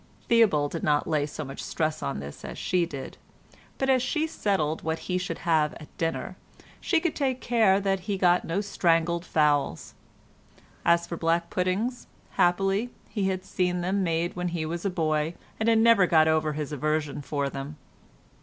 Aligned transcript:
Theobald 0.27 0.71
did 0.71 0.81
not 0.81 1.07
lay 1.07 1.27
so 1.27 1.45
much 1.45 1.61
stress 1.61 2.01
on 2.01 2.19
this 2.19 2.43
as 2.43 2.57
she 2.57 2.87
did, 2.87 3.19
but 3.77 3.87
as 3.87 4.01
she 4.01 4.25
settled 4.25 4.81
what 4.81 4.97
he 5.05 5.19
should 5.19 5.37
have 5.45 5.75
at 5.75 5.95
dinner 5.99 6.35
she 6.79 6.99
could 6.99 7.15
take 7.15 7.39
care 7.39 7.79
that 7.79 7.99
he 7.99 8.17
got 8.17 8.43
no 8.43 8.61
strangled 8.61 9.23
fowls; 9.23 9.93
as 10.85 11.05
for 11.05 11.17
black 11.17 11.51
puddings, 11.51 12.07
happily, 12.31 12.89
he 13.09 13.27
had 13.27 13.45
seen 13.45 13.81
them 13.81 14.01
made 14.01 14.35
when 14.35 14.47
he 14.47 14.65
was 14.65 14.85
a 14.85 14.89
boy, 14.89 15.35
and 15.59 15.69
had 15.69 15.77
never 15.77 16.07
got 16.07 16.27
over 16.27 16.53
his 16.53 16.71
aversion 16.71 17.21
for 17.21 17.47
them. 17.47 17.77